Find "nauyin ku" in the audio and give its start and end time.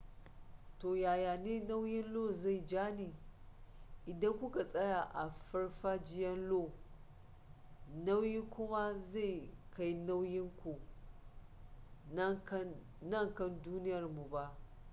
8.05-8.67, 9.93-10.79